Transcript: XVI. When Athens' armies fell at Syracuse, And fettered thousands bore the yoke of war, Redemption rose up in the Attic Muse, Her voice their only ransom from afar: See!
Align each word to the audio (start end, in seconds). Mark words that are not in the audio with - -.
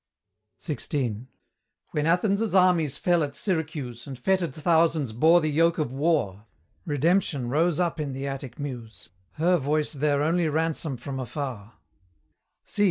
XVI. 0.59 1.27
When 1.91 2.07
Athens' 2.07 2.55
armies 2.55 2.97
fell 2.97 3.21
at 3.21 3.35
Syracuse, 3.35 4.07
And 4.07 4.17
fettered 4.17 4.55
thousands 4.55 5.13
bore 5.13 5.41
the 5.41 5.51
yoke 5.51 5.77
of 5.77 5.93
war, 5.93 6.47
Redemption 6.87 7.49
rose 7.49 7.79
up 7.79 7.99
in 7.99 8.11
the 8.11 8.25
Attic 8.25 8.57
Muse, 8.57 9.09
Her 9.33 9.57
voice 9.57 9.93
their 9.93 10.23
only 10.23 10.49
ransom 10.49 10.97
from 10.97 11.19
afar: 11.19 11.73
See! 12.63 12.79